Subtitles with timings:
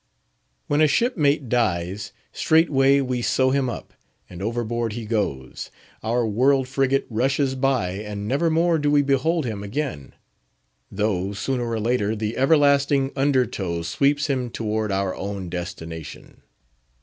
[0.65, 3.93] When a shipmate dies, straightway we sew him up,
[4.27, 5.69] and overboard he goes;
[6.01, 10.13] our world frigate rushes by, and never more do we behold him again;
[10.91, 16.41] though, sooner or later, the everlasting under tow sweeps him toward our own destination.